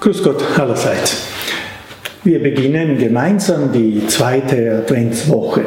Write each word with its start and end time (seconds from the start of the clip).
Grüß 0.00 0.22
Gott 0.22 0.42
allerseits. 0.58 1.26
Wir 2.24 2.42
beginnen 2.42 2.96
gemeinsam 2.96 3.70
die 3.70 4.06
zweite 4.06 4.78
Adventswoche. 4.78 5.60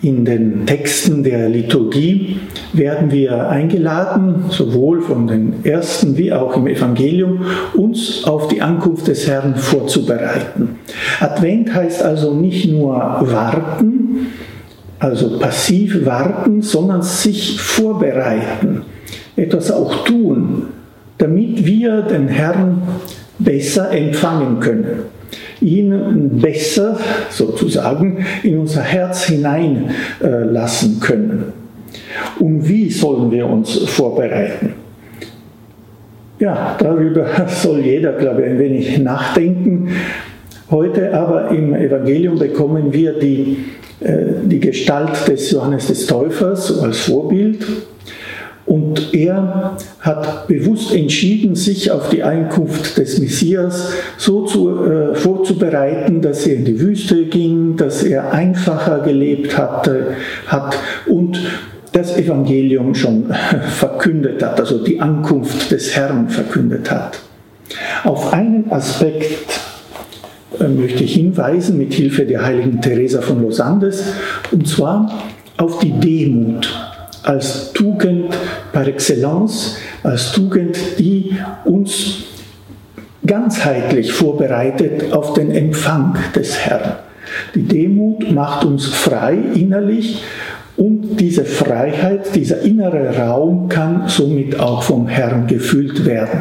In 0.00 0.24
den 0.24 0.64
Texten 0.64 1.24
der 1.24 1.48
Liturgie 1.48 2.38
werden 2.72 3.10
wir 3.10 3.48
eingeladen, 3.48 4.44
sowohl 4.50 5.02
von 5.02 5.26
den 5.26 5.64
ersten 5.64 6.16
wie 6.16 6.32
auch 6.32 6.56
im 6.56 6.68
Evangelium, 6.68 7.46
uns 7.74 8.22
auf 8.26 8.46
die 8.46 8.62
Ankunft 8.62 9.08
des 9.08 9.26
Herrn 9.26 9.56
vorzubereiten. 9.56 10.78
Advent 11.18 11.74
heißt 11.74 12.04
also 12.04 12.32
nicht 12.32 12.70
nur 12.70 12.94
warten, 12.94 14.28
also 15.00 15.36
passiv 15.40 16.06
warten, 16.06 16.62
sondern 16.62 17.02
sich 17.02 17.60
vorbereiten, 17.60 18.82
etwas 19.34 19.72
auch 19.72 20.04
tun, 20.04 20.68
damit 21.20 21.64
wir 21.64 22.02
den 22.02 22.28
Herrn 22.28 22.82
besser 23.38 23.90
empfangen 23.92 24.58
können, 24.60 25.02
ihn 25.60 26.40
besser 26.40 26.98
sozusagen 27.28 28.24
in 28.42 28.58
unser 28.58 28.80
Herz 28.80 29.24
hineinlassen 29.24 30.98
können. 30.98 31.52
Und 32.38 32.66
wie 32.66 32.90
sollen 32.90 33.30
wir 33.30 33.46
uns 33.46 33.76
vorbereiten? 33.78 34.74
Ja, 36.38 36.74
darüber 36.78 37.26
soll 37.48 37.80
jeder, 37.80 38.12
glaube 38.12 38.40
ich, 38.42 38.48
ein 38.48 38.58
wenig 38.58 38.98
nachdenken. 38.98 39.90
Heute 40.70 41.12
aber 41.12 41.50
im 41.50 41.74
Evangelium 41.74 42.38
bekommen 42.38 42.92
wir 42.92 43.18
die, 43.18 43.64
äh, 44.00 44.16
die 44.44 44.60
Gestalt 44.60 45.28
des 45.28 45.50
Johannes 45.50 45.88
des 45.88 46.06
Täufers 46.06 46.80
als 46.80 47.00
Vorbild 47.00 47.66
und 48.70 49.12
er 49.12 49.76
hat 49.98 50.46
bewusst 50.46 50.94
entschieden, 50.94 51.56
sich 51.56 51.90
auf 51.90 52.08
die 52.08 52.22
Einkunft 52.22 52.96
des 52.96 53.18
Messias 53.18 53.90
so 54.16 54.44
zu, 54.46 54.84
äh, 54.84 55.14
vorzubereiten, 55.16 56.22
dass 56.22 56.46
er 56.46 56.54
in 56.54 56.64
die 56.64 56.78
Wüste 56.78 57.24
ging, 57.24 57.76
dass 57.76 58.04
er 58.04 58.32
einfacher 58.32 59.00
gelebt 59.00 59.58
hatte, 59.58 60.14
hat 60.46 60.78
und 61.08 61.40
das 61.90 62.16
Evangelium 62.16 62.94
schon 62.94 63.24
verkündet 63.70 64.40
hat, 64.40 64.60
also 64.60 64.84
die 64.84 65.00
Ankunft 65.00 65.72
des 65.72 65.96
Herrn 65.96 66.28
verkündet 66.28 66.92
hat. 66.92 67.18
Auf 68.04 68.32
einen 68.32 68.70
Aspekt 68.70 69.60
äh, 70.60 70.68
möchte 70.68 71.02
ich 71.02 71.14
hinweisen 71.14 71.76
mit 71.76 71.92
Hilfe 71.92 72.24
der 72.24 72.44
heiligen 72.44 72.80
Teresa 72.80 73.20
von 73.20 73.42
Los 73.42 73.58
Andes, 73.58 74.04
und 74.52 74.68
zwar 74.68 75.10
auf 75.56 75.80
die 75.80 75.90
Demut 75.90 76.72
als 77.22 77.72
Tugend 77.72 78.34
par 78.72 78.86
excellence, 78.86 79.76
als 80.02 80.32
Tugend, 80.32 80.76
die 80.98 81.36
uns 81.64 82.24
ganzheitlich 83.26 84.12
vorbereitet 84.12 85.12
auf 85.12 85.34
den 85.34 85.50
Empfang 85.50 86.16
des 86.34 86.58
Herrn. 86.58 86.96
Die 87.54 87.62
Demut 87.62 88.32
macht 88.32 88.64
uns 88.64 88.86
frei 88.86 89.36
innerlich 89.54 90.22
und 90.76 91.20
diese 91.20 91.44
Freiheit, 91.44 92.34
dieser 92.34 92.62
innere 92.62 93.16
Raum 93.16 93.68
kann 93.68 94.04
somit 94.08 94.58
auch 94.58 94.82
vom 94.82 95.06
Herrn 95.06 95.46
gefüllt 95.46 96.06
werden. 96.06 96.40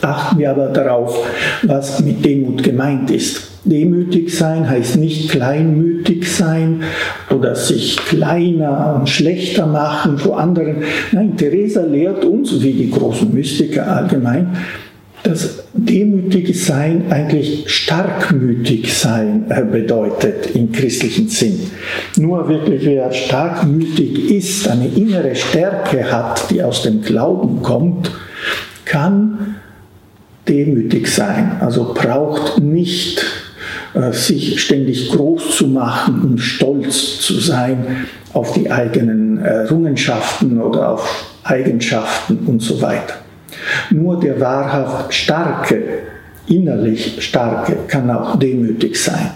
Achten 0.00 0.38
wir 0.38 0.50
aber 0.50 0.68
darauf, 0.68 1.26
was 1.62 2.00
mit 2.00 2.24
Demut 2.24 2.62
gemeint 2.62 3.10
ist. 3.10 3.55
Demütig 3.66 4.32
sein 4.32 4.68
heißt 4.68 4.96
nicht 4.96 5.28
kleinmütig 5.28 6.32
sein 6.32 6.84
oder 7.34 7.56
sich 7.56 7.96
kleiner 7.96 8.94
und 9.00 9.08
schlechter 9.08 9.66
machen 9.66 10.18
vor 10.18 10.38
anderen. 10.38 10.84
Nein, 11.10 11.36
Theresa 11.36 11.82
lehrt 11.82 12.24
uns, 12.24 12.62
wie 12.62 12.72
die 12.72 12.90
großen 12.90 13.34
Mystiker 13.34 13.88
allgemein, 13.88 14.56
dass 15.24 15.64
demütig 15.72 16.64
sein 16.64 17.06
eigentlich 17.10 17.64
starkmütig 17.66 18.96
sein 18.96 19.46
äh, 19.48 19.64
bedeutet 19.64 20.54
im 20.54 20.70
christlichen 20.70 21.28
Sinn. 21.28 21.58
Nur 22.16 22.48
wirklich 22.48 22.84
wer 22.84 23.12
starkmütig 23.12 24.30
ist, 24.30 24.68
eine 24.68 24.86
innere 24.86 25.34
Stärke 25.34 26.12
hat, 26.12 26.48
die 26.50 26.62
aus 26.62 26.82
dem 26.82 27.02
Glauben 27.02 27.62
kommt, 27.62 28.12
kann 28.84 29.56
demütig 30.46 31.08
sein. 31.08 31.56
Also 31.58 31.92
braucht 31.92 32.60
nicht 32.60 33.24
sich 34.12 34.60
ständig 34.60 35.10
groß 35.10 35.56
zu 35.56 35.68
machen 35.68 36.22
und 36.22 36.38
stolz 36.38 37.20
zu 37.20 37.38
sein 37.40 38.06
auf 38.32 38.52
die 38.52 38.70
eigenen 38.70 39.38
Errungenschaften 39.38 40.60
oder 40.60 40.90
auf 40.90 41.32
Eigenschaften 41.44 42.38
und 42.46 42.60
so 42.60 42.80
weiter. 42.82 43.14
Nur 43.90 44.20
der 44.20 44.40
wahrhaft 44.40 45.14
Starke, 45.14 45.82
innerlich 46.46 47.24
Starke, 47.24 47.76
kann 47.88 48.10
auch 48.10 48.38
demütig 48.38 49.02
sein. 49.02 49.30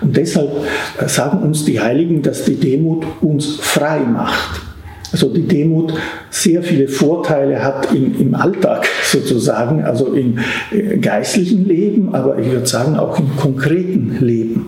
Und 0.00 0.16
deshalb 0.16 0.50
äh, 0.98 1.08
sagen 1.08 1.38
uns 1.42 1.64
die 1.64 1.78
Heiligen, 1.78 2.22
dass 2.22 2.44
die 2.44 2.56
Demut 2.56 3.04
uns 3.20 3.56
frei 3.60 4.00
macht. 4.00 4.62
Also 5.12 5.32
die 5.32 5.42
Demut 5.42 5.94
sehr 6.30 6.62
viele 6.62 6.88
Vorteile 6.88 7.62
hat 7.62 7.94
im, 7.94 8.20
im 8.20 8.34
Alltag 8.34 8.86
sozusagen, 9.04 9.82
also 9.82 10.12
im 10.12 10.38
äh, 10.70 10.98
geistlichen 10.98 11.66
Leben, 11.66 12.14
aber 12.14 12.38
ich 12.38 12.50
würde 12.50 12.66
sagen 12.66 12.96
auch 12.96 13.18
im 13.18 13.36
konkreten 13.36 14.18
Leben. 14.20 14.66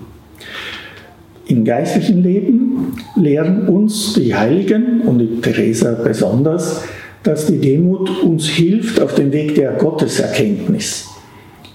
Im 1.47 1.65
geistlichen 1.65 2.23
Leben 2.23 2.97
lehren 3.17 3.69
uns 3.69 4.15
die 4.15 4.35
Heiligen 4.35 5.03
und 5.03 5.19
die 5.19 5.41
Theresa 5.41 5.93
besonders, 5.93 6.85
dass 7.23 7.47
die 7.47 7.59
Demut 7.59 8.23
uns 8.23 8.47
hilft 8.47 9.01
auf 9.01 9.15
dem 9.15 9.33
Weg 9.33 9.57
der 9.57 9.73
Gotteserkenntnis. 9.73 11.07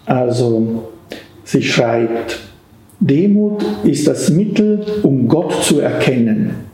Also 0.06 0.92
sie 1.44 1.62
schreibt, 1.62 2.40
Demut 3.00 3.64
ist 3.84 4.08
das 4.08 4.30
Mittel, 4.32 4.84
um 5.04 5.28
Gott 5.28 5.54
zu 5.62 5.82
erkennen. 5.82 6.65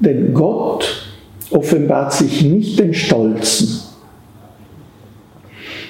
Denn 0.00 0.34
Gott 0.34 1.06
offenbart 1.50 2.12
sich 2.12 2.42
nicht 2.42 2.78
den 2.78 2.94
Stolzen. 2.94 3.80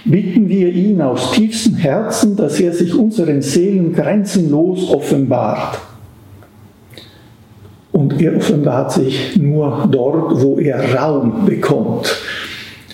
Bitten 0.05 0.49
wir 0.49 0.69
ihn 0.69 1.01
aus 1.01 1.33
tiefstem 1.33 1.77
Herzen, 1.77 2.37
dass 2.37 2.59
er 2.59 2.73
sich 2.73 2.95
unseren 2.95 3.43
Seelen 3.43 3.93
grenzenlos 3.93 4.91
offenbart. 4.93 5.79
Und 7.93 8.21
er 8.21 8.37
offenbart 8.37 8.93
sich 8.93 9.37
nur 9.37 9.87
dort, 9.91 10.41
wo 10.41 10.59
er 10.59 10.95
Raum 10.95 11.45
bekommt. 11.45 12.17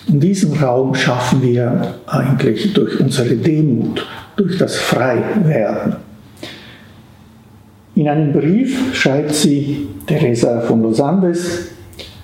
Und 0.07 0.19
diesen 0.21 0.53
Raum 0.57 0.93
schaffen 0.93 1.41
wir 1.41 1.95
eigentlich 2.05 2.73
durch 2.73 2.99
unsere 2.99 3.35
Demut, 3.35 4.05
durch 4.35 4.57
das 4.57 4.75
Freiwerden. 4.75 6.06
In 7.97 8.07
einem 8.07 8.31
Brief 8.31 8.93
schreibt 8.93 9.33
sie 9.33 9.87
Teresa 10.05 10.61
von 10.61 10.83
Los 10.83 11.01
Andes, 11.01 11.69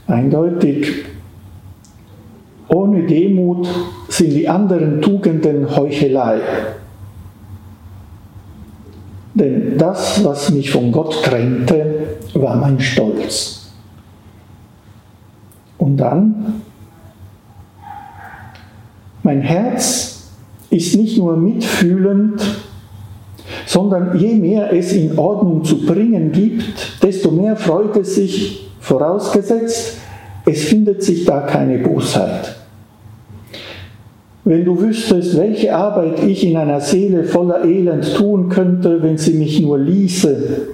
eindeutig, 0.06 1.04
ohne 2.68 3.08
Demut 3.08 3.68
sind 4.08 4.34
die 4.34 4.48
anderen 4.48 5.02
Tugenden 5.02 5.76
Heuchelei. 5.76 6.42
Denn 9.34 9.76
das, 9.76 10.24
was 10.24 10.52
mich 10.52 10.70
von 10.70 10.92
Gott 10.92 11.24
trennte, 11.24 12.18
war 12.36 12.56
mein 12.56 12.80
Stolz. 12.80 13.72
Und 15.80 15.98
dann, 15.98 16.62
mein 19.24 19.42
Herz 19.42 20.30
ist 20.70 20.96
nicht 20.96 21.18
nur 21.18 21.36
mitfühlend, 21.36 22.44
sondern 23.74 24.16
je 24.20 24.36
mehr 24.36 24.72
es 24.72 24.94
in 24.94 25.18
Ordnung 25.18 25.64
zu 25.64 25.84
bringen 25.84 26.32
gibt, 26.32 27.02
desto 27.02 27.32
mehr 27.32 27.56
freut 27.56 27.98
es 27.98 28.14
sich 28.14 28.68
vorausgesetzt, 28.80 29.98
es 30.46 30.66
findet 30.66 31.02
sich 31.02 31.26
da 31.26 31.42
keine 31.42 31.80
Bosheit. 31.80 32.56
Wenn 34.46 34.64
du 34.64 34.80
wüsstest, 34.80 35.36
welche 35.38 35.76
Arbeit 35.76 36.24
ich 36.24 36.46
in 36.46 36.56
einer 36.56 36.82
Seele 36.82 37.24
voller 37.24 37.66
Elend 37.66 38.14
tun 38.14 38.48
könnte, 38.50 39.02
wenn 39.02 39.18
sie 39.18 39.34
mich 39.34 39.60
nur 39.60 39.80
ließe. 39.80 40.68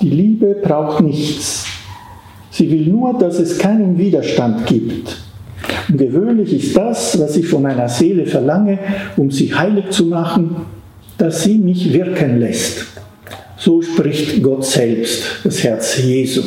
Die 0.00 0.10
Liebe 0.10 0.58
braucht 0.62 1.02
nichts. 1.02 1.66
Sie 2.52 2.70
will 2.70 2.86
nur, 2.86 3.18
dass 3.18 3.40
es 3.40 3.58
keinen 3.58 3.98
Widerstand 3.98 4.64
gibt. 4.66 5.16
Und 5.88 5.96
gewöhnlich 5.98 6.52
ist 6.52 6.76
das, 6.76 7.18
was 7.20 7.36
ich 7.36 7.48
von 7.48 7.66
einer 7.66 7.88
Seele 7.88 8.26
verlange, 8.26 8.78
um 9.16 9.32
sie 9.32 9.52
heilig 9.52 9.90
zu 9.90 10.06
machen, 10.06 10.56
dass 11.20 11.42
sie 11.42 11.58
mich 11.58 11.92
wirken 11.92 12.40
lässt. 12.40 12.86
So 13.58 13.82
spricht 13.82 14.42
Gott 14.42 14.64
selbst, 14.64 15.22
das 15.44 15.62
Herz 15.62 15.98
Jesu 15.98 16.42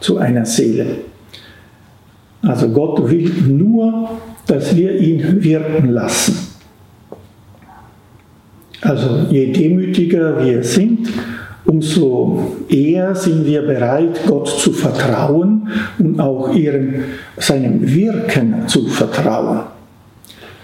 zu 0.00 0.16
einer 0.16 0.46
Seele. 0.46 0.86
Also 2.40 2.70
Gott 2.70 3.10
will 3.10 3.30
nur, 3.46 4.08
dass 4.46 4.74
wir 4.74 4.98
ihn 4.98 5.42
wirken 5.44 5.90
lassen. 5.90 6.34
Also 8.80 9.26
je 9.28 9.52
demütiger 9.52 10.42
wir 10.42 10.64
sind, 10.64 11.10
umso 11.66 12.56
eher 12.70 13.14
sind 13.14 13.44
wir 13.44 13.60
bereit, 13.60 14.18
Gott 14.26 14.48
zu 14.48 14.72
vertrauen 14.72 15.68
und 15.98 16.18
auch 16.18 16.54
ihrem, 16.54 17.04
seinem 17.36 17.86
Wirken 17.86 18.66
zu 18.66 18.86
vertrauen. 18.86 19.64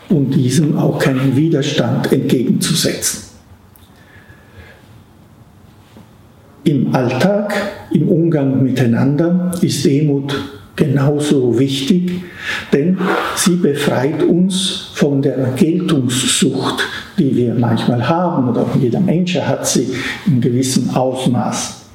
und 0.08 0.34
diesem 0.34 0.76
auch 0.78 0.98
keinen 0.98 1.36
Widerstand 1.36 2.12
entgegenzusetzen. 2.12 3.25
Im 6.66 6.92
Alltag, 6.92 7.54
im 7.92 8.08
Umgang 8.08 8.60
miteinander 8.60 9.52
ist 9.62 9.84
Demut 9.84 10.34
genauso 10.74 11.56
wichtig, 11.56 12.10
denn 12.72 12.98
sie 13.36 13.54
befreit 13.54 14.24
uns 14.24 14.90
von 14.94 15.22
der 15.22 15.52
Geltungssucht, 15.54 16.82
die 17.20 17.36
wir 17.36 17.54
manchmal 17.54 18.08
haben 18.08 18.48
oder 18.48 18.66
jeder 18.80 18.98
Mensch 18.98 19.36
hat 19.36 19.64
sie 19.64 19.86
in 20.26 20.40
gewissem 20.40 20.90
Ausmaß. 20.90 21.86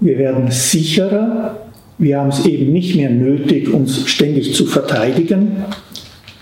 Wir 0.00 0.16
werden 0.16 0.50
sicherer, 0.50 1.58
wir 1.98 2.20
haben 2.20 2.30
es 2.30 2.46
eben 2.46 2.72
nicht 2.72 2.96
mehr 2.96 3.10
nötig, 3.10 3.70
uns 3.70 4.08
ständig 4.08 4.54
zu 4.54 4.64
verteidigen, 4.64 5.64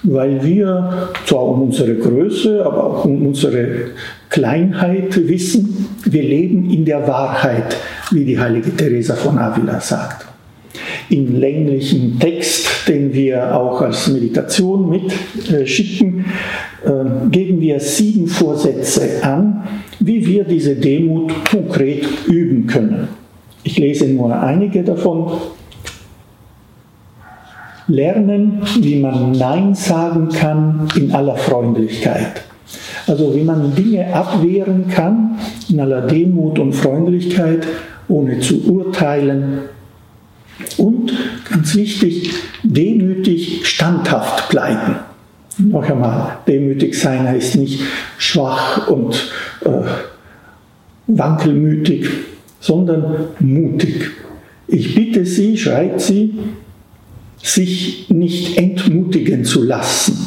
weil 0.06 0.42
wir 0.44 1.10
zwar 1.26 1.44
um 1.44 1.62
unsere 1.62 1.94
Größe, 1.94 2.64
aber 2.64 2.84
auch 2.84 3.04
um 3.04 3.26
unsere 3.26 3.90
Kleinheit 4.28 5.28
wissen, 5.28 5.88
wir 6.04 6.22
leben 6.22 6.70
in 6.70 6.84
der 6.84 7.06
Wahrheit, 7.06 7.76
wie 8.10 8.24
die 8.24 8.38
heilige 8.38 8.74
Teresa 8.74 9.14
von 9.14 9.38
Avila 9.38 9.80
sagt 9.80 10.26
im 11.08 11.38
länglichen 11.38 12.18
Text, 12.18 12.88
den 12.88 13.12
wir 13.12 13.54
auch 13.56 13.80
als 13.80 14.08
Meditation 14.08 14.90
mitschicken, 14.90 16.24
äh, 16.84 17.28
geben 17.30 17.60
wir 17.60 17.80
sieben 17.80 18.26
Vorsätze 18.26 19.22
an, 19.22 19.62
wie 20.00 20.24
wir 20.26 20.44
diese 20.44 20.74
Demut 20.74 21.32
konkret 21.48 22.06
üben 22.26 22.66
können. 22.66 23.08
Ich 23.62 23.78
lese 23.78 24.06
nur 24.06 24.38
einige 24.38 24.82
davon. 24.82 25.32
Lernen, 27.88 28.62
wie 28.80 29.00
man 29.00 29.32
Nein 29.32 29.74
sagen 29.74 30.28
kann 30.28 30.88
in 30.96 31.12
aller 31.12 31.36
Freundlichkeit. 31.36 32.42
Also 33.06 33.34
wie 33.34 33.42
man 33.42 33.74
Dinge 33.74 34.12
abwehren 34.12 34.88
kann 34.88 35.38
in 35.68 35.80
aller 35.80 36.02
Demut 36.02 36.58
und 36.58 36.72
Freundlichkeit, 36.72 37.66
ohne 38.08 38.40
zu 38.40 38.64
urteilen, 38.68 39.60
und 40.78 41.12
ganz 41.48 41.74
wichtig, 41.74 42.32
demütig 42.62 43.66
standhaft 43.66 44.48
bleiben. 44.48 44.96
Noch 45.58 45.88
einmal, 45.88 46.38
demütig 46.46 46.98
sein 46.98 47.26
heißt 47.26 47.56
nicht 47.56 47.80
schwach 48.18 48.88
und 48.88 49.30
äh, 49.64 49.70
wankelmütig, 51.06 52.08
sondern 52.60 53.28
mutig. 53.38 54.10
Ich 54.66 54.94
bitte 54.94 55.24
Sie, 55.24 55.56
schreibt 55.56 56.00
sie, 56.00 56.34
sich 57.42 58.10
nicht 58.10 58.58
entmutigen 58.58 59.44
zu 59.44 59.62
lassen, 59.62 60.26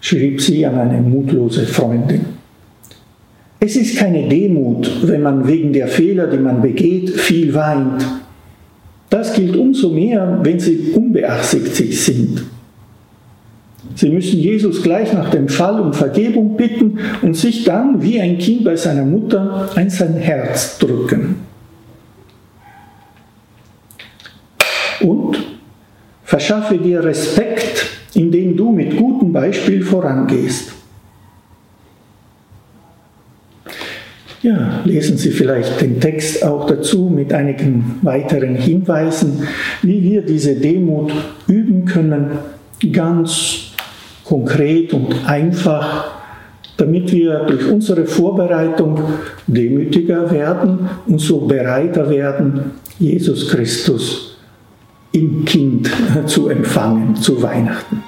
schrieb 0.00 0.40
sie 0.40 0.64
an 0.66 0.78
eine 0.78 1.00
mutlose 1.00 1.66
Freundin. 1.66 2.24
Es 3.60 3.76
ist 3.76 3.96
keine 3.96 4.28
Demut, 4.28 5.08
wenn 5.08 5.22
man 5.22 5.46
wegen 5.46 5.72
der 5.72 5.86
Fehler, 5.86 6.26
die 6.26 6.38
man 6.38 6.60
begeht, 6.60 7.10
viel 7.10 7.54
weint 7.54 8.04
das 9.12 9.34
gilt 9.34 9.54
umso 9.56 9.90
mehr, 9.90 10.40
wenn 10.42 10.58
sie 10.58 10.94
unbeabsichtigt 10.94 12.00
sind. 12.00 12.44
Sie 13.94 14.08
müssen 14.08 14.38
Jesus 14.38 14.82
gleich 14.82 15.12
nach 15.12 15.28
dem 15.28 15.48
Fall 15.48 15.78
um 15.78 15.92
Vergebung 15.92 16.56
bitten 16.56 16.98
und 17.20 17.36
sich 17.36 17.64
dann 17.64 18.02
wie 18.02 18.18
ein 18.18 18.38
Kind 18.38 18.64
bei 18.64 18.74
seiner 18.74 19.04
Mutter 19.04 19.68
an 19.74 19.90
sein 19.90 20.14
Herz 20.14 20.78
drücken. 20.78 21.36
Und 25.02 25.36
verschaffe 26.32 26.78
dir 26.78 27.04
Respekt, 27.04 27.84
indem 28.14 28.56
du 28.56 28.72
mit 28.72 28.96
gutem 28.96 29.34
Beispiel 29.34 29.82
vorangehst. 29.82 30.72
Ja, 34.40 34.80
lesen 34.86 35.18
Sie 35.18 35.30
vielleicht 35.30 35.82
den 35.82 36.00
Text 36.00 36.42
auch 36.42 36.66
dazu 36.66 37.12
mit 37.14 37.34
einigen 37.34 37.98
weiteren 38.00 38.54
Hinweisen, 38.54 39.46
wie 39.82 40.02
wir 40.02 40.22
diese 40.22 40.54
Demut 40.54 41.12
üben 41.48 41.84
können, 41.84 42.30
ganz 42.90 43.72
konkret 44.24 44.94
und 44.94 45.14
einfach, 45.26 46.12
damit 46.78 47.12
wir 47.12 47.40
durch 47.40 47.70
unsere 47.70 48.06
Vorbereitung 48.06 48.98
demütiger 49.46 50.30
werden 50.30 50.88
und 51.06 51.20
so 51.20 51.40
bereiter 51.40 52.08
werden, 52.08 52.70
Jesus 52.98 53.50
Christus 53.50 54.31
im 55.12 55.44
Kind 55.44 55.90
zu 56.26 56.48
empfangen 56.48 57.16
zu 57.16 57.42
Weihnachten. 57.42 58.02